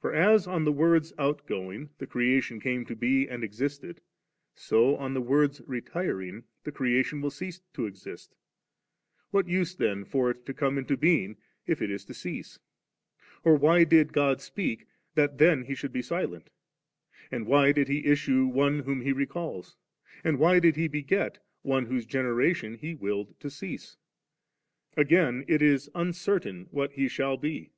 [0.00, 4.00] For, as on the Word's outgoing, the creation came to be, and existed,
[4.54, 8.36] so on the Word's retiring, the creation will not exist
[9.32, 11.36] What use then for it to come into being,
[11.66, 12.60] if it is to cease?
[13.42, 14.86] or why did God speak,
[15.16, 16.50] that then He should be silent?
[17.32, 19.76] and why did He issue One whom He recalls?
[20.22, 23.96] and why did He beget One whose generation He willed to cease?
[24.96, 27.72] Again it is uncertain what He shall be.